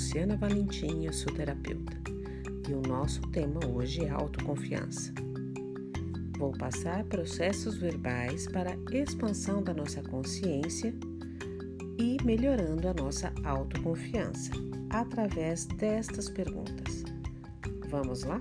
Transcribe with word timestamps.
Luciana 0.00 0.34
Valentim, 0.34 1.04
eu 1.04 1.12
sou 1.12 1.30
terapeuta 1.30 1.92
e 2.66 2.72
o 2.72 2.80
nosso 2.80 3.20
tema 3.28 3.60
hoje 3.66 4.02
é 4.02 4.08
autoconfiança. 4.08 5.12
Vou 6.38 6.52
passar 6.52 7.04
processos 7.04 7.76
verbais 7.76 8.46
para 8.46 8.78
expansão 8.90 9.62
da 9.62 9.74
nossa 9.74 10.02
consciência 10.02 10.94
e 11.98 12.16
melhorando 12.24 12.88
a 12.88 12.94
nossa 12.94 13.30
autoconfiança 13.44 14.52
através 14.88 15.66
destas 15.66 16.30
perguntas. 16.30 17.04
Vamos 17.90 18.22
lá? 18.22 18.40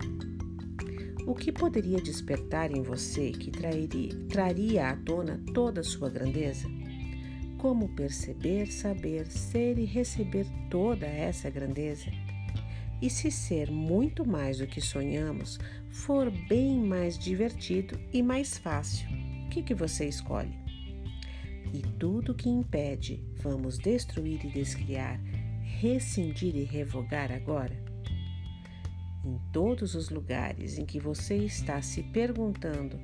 O 1.28 1.36
que 1.36 1.52
poderia 1.52 2.00
despertar 2.02 2.72
em 2.72 2.82
você 2.82 3.32
que 3.32 3.52
trairia, 3.52 4.16
traria 4.30 4.90
à 4.92 4.96
tona 4.96 5.44
toda 5.54 5.82
a 5.82 5.84
sua 5.84 6.10
grandeza? 6.10 6.79
Como 7.60 7.90
perceber, 7.90 8.72
saber, 8.72 9.28
ser 9.28 9.78
e 9.78 9.84
receber 9.84 10.46
toda 10.70 11.06
essa 11.06 11.50
grandeza? 11.50 12.10
E 13.02 13.10
se 13.10 13.30
ser 13.30 13.70
muito 13.70 14.26
mais 14.26 14.60
do 14.60 14.66
que 14.66 14.80
sonhamos 14.80 15.60
for 15.92 16.32
bem 16.48 16.80
mais 16.80 17.20
divertido 17.20 18.00
e 18.14 18.24
mais 18.24 18.58
fácil, 18.58 19.10
o 19.46 19.50
que, 19.50 19.62
que 19.62 19.76
você 19.76 20.08
escolhe? 20.08 20.58
E 21.74 21.82
tudo 22.00 22.34
que 22.34 22.48
impede, 22.48 23.22
vamos 23.42 23.78
destruir 23.78 24.46
e 24.46 24.50
descriar, 24.50 25.20
rescindir 25.62 26.56
e 26.56 26.64
revogar 26.64 27.30
agora? 27.30 27.76
Em 29.26 29.38
todos 29.52 29.96
os 29.96 30.10
lugares 30.10 30.80
em 30.80 30.86
que 30.86 30.98
você 30.98 31.36
está 31.36 31.82
se 31.82 32.04
perguntando 32.04 32.98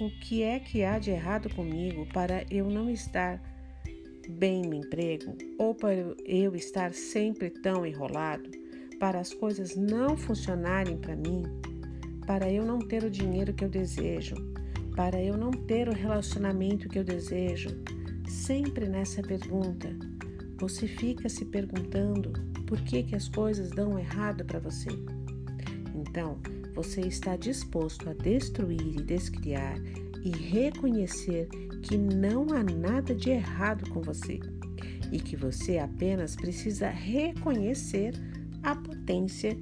o 0.00 0.10
que 0.18 0.42
é 0.42 0.58
que 0.58 0.82
há 0.82 0.98
de 0.98 1.10
errado 1.12 1.48
comigo 1.54 2.04
para 2.12 2.44
eu 2.50 2.68
não 2.68 2.90
estar 2.90 3.51
bem 4.30 4.62
no 4.62 4.74
emprego 4.74 5.36
ou 5.58 5.74
para 5.74 5.94
eu 6.24 6.54
estar 6.54 6.92
sempre 6.94 7.50
tão 7.50 7.86
enrolado, 7.86 8.50
para 8.98 9.18
as 9.18 9.32
coisas 9.32 9.74
não 9.76 10.16
funcionarem 10.16 10.96
para 10.96 11.16
mim, 11.16 11.42
para 12.26 12.50
eu 12.50 12.64
não 12.64 12.78
ter 12.78 13.02
o 13.04 13.10
dinheiro 13.10 13.52
que 13.52 13.64
eu 13.64 13.68
desejo, 13.68 14.34
para 14.94 15.22
eu 15.22 15.36
não 15.36 15.50
ter 15.50 15.88
o 15.88 15.92
relacionamento 15.92 16.88
que 16.88 16.98
eu 16.98 17.04
desejo. 17.04 17.70
Sempre 18.28 18.88
nessa 18.88 19.22
pergunta, 19.22 19.88
você 20.58 20.86
fica 20.86 21.28
se 21.28 21.44
perguntando 21.44 22.32
por 22.66 22.80
que, 22.80 23.02
que 23.02 23.16
as 23.16 23.28
coisas 23.28 23.70
dão 23.70 23.98
errado 23.98 24.44
para 24.44 24.58
você. 24.58 24.88
Então, 25.94 26.38
você 26.74 27.02
está 27.02 27.36
disposto 27.36 28.08
a 28.08 28.14
destruir 28.14 28.98
e 28.98 29.02
descriar 29.02 29.76
e 30.22 30.30
reconhecer 30.30 31.48
que 31.82 31.98
não 31.98 32.46
há 32.52 32.62
nada 32.62 33.14
de 33.14 33.30
errado 33.30 33.90
com 33.90 34.00
você 34.00 34.38
e 35.10 35.18
que 35.18 35.36
você 35.36 35.78
apenas 35.78 36.34
precisa 36.36 36.88
reconhecer 36.88 38.14
a 38.62 38.74
potência 38.74 39.56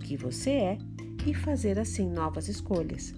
que 0.00 0.16
você 0.16 0.50
é 0.50 0.78
e 1.26 1.34
fazer 1.34 1.78
assim 1.78 2.08
novas 2.08 2.48
escolhas. 2.48 3.14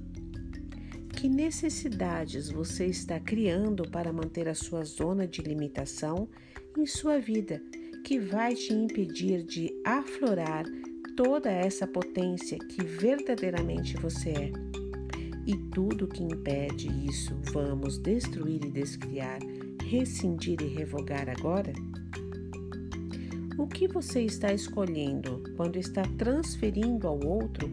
Que 1.12 1.28
necessidades 1.28 2.50
você 2.50 2.86
está 2.86 3.18
criando 3.20 3.88
para 3.90 4.12
manter 4.12 4.48
a 4.48 4.54
sua 4.54 4.84
zona 4.84 5.26
de 5.26 5.42
limitação 5.42 6.28
em 6.76 6.86
sua 6.86 7.18
vida 7.18 7.62
que 8.04 8.18
vai 8.18 8.54
te 8.54 8.72
impedir 8.72 9.42
de 9.42 9.70
aflorar 9.84 10.64
toda 11.16 11.50
essa 11.50 11.86
potência 11.86 12.58
que 12.58 12.84
verdadeiramente 12.84 13.96
você 13.96 14.30
é? 14.30 14.75
E 15.46 15.56
tudo 15.56 16.08
que 16.08 16.24
impede 16.24 16.88
isso, 17.06 17.32
vamos 17.52 17.98
destruir 17.98 18.64
e 18.64 18.70
descriar, 18.70 19.38
rescindir 19.84 20.60
e 20.60 20.66
revogar 20.66 21.28
agora? 21.28 21.72
O 23.56 23.68
que 23.68 23.86
você 23.86 24.22
está 24.22 24.52
escolhendo 24.52 25.44
quando 25.56 25.76
está 25.76 26.02
transferindo 26.18 27.06
ao 27.06 27.24
outro 27.24 27.70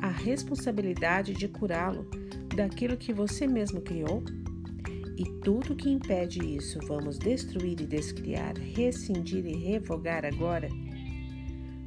a 0.00 0.08
responsabilidade 0.08 1.34
de 1.34 1.48
curá-lo 1.48 2.08
daquilo 2.54 2.96
que 2.96 3.12
você 3.12 3.44
mesmo 3.44 3.80
criou? 3.80 4.22
E 5.18 5.24
tudo 5.42 5.74
que 5.74 5.90
impede 5.90 6.38
isso, 6.38 6.78
vamos 6.86 7.18
destruir 7.18 7.80
e 7.80 7.86
descriar, 7.86 8.56
rescindir 8.56 9.44
e 9.44 9.56
revogar 9.56 10.24
agora? 10.24 10.68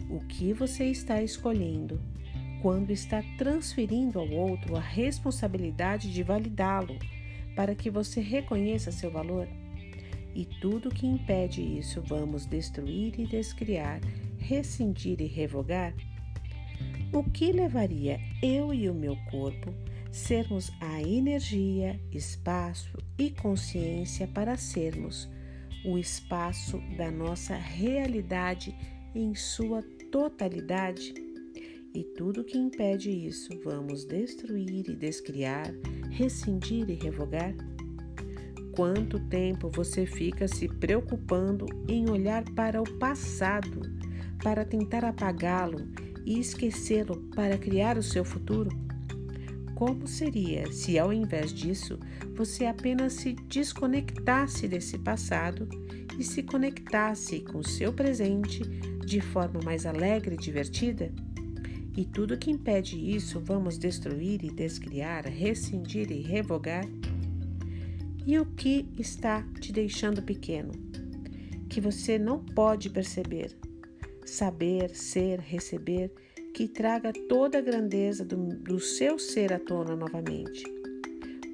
O 0.10 0.20
que 0.28 0.52
você 0.52 0.86
está 0.86 1.22
escolhendo 1.24 1.98
quando 2.62 2.92
está 2.92 3.24
transferindo 3.38 4.20
ao 4.20 4.30
outro 4.30 4.76
a 4.76 4.80
responsabilidade 4.80 6.12
de 6.12 6.24
validá-lo, 6.24 6.98
para 7.56 7.76
que 7.76 7.90
você 7.90 8.22
reconheça 8.22 8.92
seu 8.92 9.12
valor. 9.12 9.48
E 10.36 10.46
tudo 10.46 10.90
que 10.90 11.08
impede 11.08 11.62
isso 11.62 12.02
vamos 12.02 12.46
destruir 12.46 13.20
e 13.20 13.26
descriar, 13.26 14.00
rescindir 14.38 15.20
e 15.22 15.26
revogar? 15.26 15.94
O 17.12 17.24
que 17.24 17.52
levaria 17.52 18.20
eu 18.42 18.74
e 18.74 18.90
o 18.90 18.94
meu 18.94 19.18
corpo 19.32 19.74
sermos 20.12 20.72
a 20.80 21.02
energia, 21.02 22.00
espaço 22.12 22.98
e 23.18 23.30
consciência 23.32 24.28
para 24.28 24.58
sermos 24.58 25.28
o 25.86 25.98
espaço 25.98 26.78
da 26.98 27.10
nossa 27.10 27.56
realidade 27.56 28.76
em 29.16 29.34
sua 29.34 29.82
totalidade? 30.12 31.29
E 31.94 32.04
tudo 32.04 32.44
que 32.44 32.58
impede 32.58 33.10
isso, 33.10 33.50
vamos 33.64 34.06
destruir 34.06 34.88
e 34.88 34.96
descriar, 34.96 35.74
rescindir 36.12 36.88
e 36.88 36.94
revogar? 36.94 37.56
Quanto 38.76 39.20
tempo 39.20 39.72
você 39.72 40.06
fica 40.06 40.48
se 40.48 40.68
preocupando 40.68 41.66
em 41.88 42.08
olhar 42.10 42.44
para 42.52 42.80
o 42.80 42.98
passado, 43.00 43.82
para 44.44 44.64
tentar 44.64 45.04
apagá-lo 45.04 45.88
e 46.26 46.40
esquecê-lo 46.40 47.18
para 47.36 47.58
criar 47.58 47.98
o 47.98 48.04
seu 48.04 48.24
futuro? 48.24 48.70
Como 49.74 50.08
seria 50.08 50.72
se, 50.72 51.00
ao 51.00 51.12
invés 51.12 51.52
disso, 51.52 51.98
você 52.36 52.66
apenas 52.66 53.14
se 53.14 53.34
desconectasse 53.34 54.68
desse 54.68 55.00
passado 55.00 55.68
e 56.20 56.24
se 56.24 56.44
conectasse 56.44 57.40
com 57.40 57.60
o 57.60 57.68
seu 57.68 57.92
presente 57.92 58.64
de 59.06 59.20
forma 59.22 59.60
mais 59.64 59.88
alegre 59.88 60.36
e 60.36 60.38
divertida? 60.38 61.12
E 61.96 62.06
tudo 62.06 62.38
que 62.38 62.52
impede 62.52 62.98
isso, 62.98 63.40
vamos 63.40 63.78
destruir 63.78 64.44
e 64.44 64.50
descriar, 64.50 65.26
rescindir 65.26 66.12
e 66.12 66.22
revogar? 66.22 66.86
E 68.26 68.38
o 68.38 68.46
que 68.46 68.88
está 68.98 69.44
te 69.60 69.72
deixando 69.72 70.22
pequeno? 70.22 70.72
Que 71.68 71.82
você 71.82 72.18
não 72.18 72.40
pode 72.40 72.90
perceber, 72.90 73.56
saber, 74.26 74.96
ser, 74.96 75.40
receber, 75.40 76.12
que 76.54 76.68
traga 76.68 77.12
toda 77.28 77.58
a 77.58 77.62
grandeza 77.62 78.24
do, 78.26 78.38
do 78.38 78.80
seu 78.80 79.18
ser 79.18 79.54
à 79.54 79.60
tona 79.60 79.96
novamente. 79.96 80.64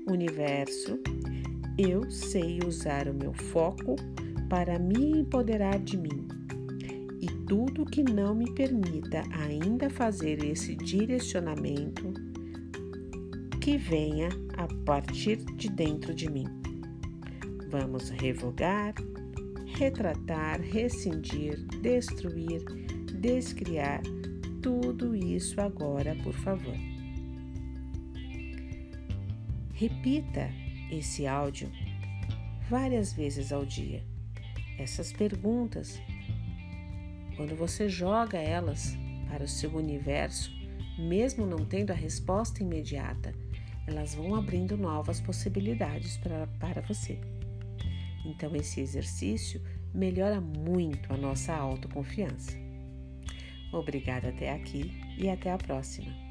Universo, 0.07 1.00
eu 1.78 2.09
sei 2.09 2.59
usar 2.66 3.07
o 3.07 3.13
meu 3.13 3.34
foco 3.34 3.96
para 4.50 4.79
me 4.79 5.19
empoderar 5.19 5.79
de 5.79 5.97
mim 5.97 6.25
e 7.25 7.46
tudo 7.47 7.86
que 7.86 8.03
não 8.03 8.36
me 8.36 8.52
permita 8.52 9.24
ainda 9.31 9.90
fazer 9.90 10.44
esse 10.44 10.75
direcionamento 10.75 12.13
que 13.59 13.80
venha 13.80 14.30
a 14.56 14.68
partir 14.86 15.38
de 15.38 15.68
dentro 15.69 16.14
de 16.14 16.30
mim. 16.30 16.46
Vamos 17.72 18.09
revogar, 18.09 18.94
retratar, 19.66 20.62
rescindir, 20.62 21.66
destruir, 21.81 22.64
descriar 23.19 24.03
tudo 24.62 25.16
isso 25.16 25.59
agora, 25.59 26.16
por 26.24 26.35
favor. 26.35 26.75
Repita 29.74 30.52
esse 30.91 31.25
áudio 31.25 31.72
várias 32.70 33.14
vezes 33.14 33.52
ao 33.52 33.66
dia. 33.66 34.03
Essas 34.78 35.11
perguntas 35.11 36.00
quando 37.35 37.55
você 37.55 37.87
joga 37.90 38.37
elas 38.37 38.97
para 39.29 39.43
o 39.43 39.47
seu 39.47 39.76
universo, 39.76 40.52
mesmo 40.97 41.46
não 41.46 41.66
tendo 41.66 41.91
a 41.91 41.96
resposta 41.96 42.64
imediata, 42.64 43.34
elas 43.87 44.16
vão 44.16 44.35
abrindo 44.35 44.78
novas 44.78 45.20
possibilidades 45.20 46.17
para, 46.17 46.47
para 46.59 46.82
você. 46.82 47.20
Então, 48.26 48.55
esse 48.55 48.82
exercício 48.82 49.61
melhora 49.93 50.41
muito 50.41 51.14
a 51.14 51.17
nossa 51.17 51.53
autoconfiança. 51.53 52.58
Obrigada 53.72 54.29
até 54.29 54.52
aqui 54.52 54.91
e 55.17 55.29
até 55.29 55.52
a 55.52 55.58
próxima. 55.58 56.25